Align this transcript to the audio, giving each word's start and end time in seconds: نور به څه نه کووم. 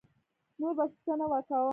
نور 0.59 0.73
به 0.77 0.85
څه 1.03 1.13
نه 1.19 1.25
کووم. 1.47 1.65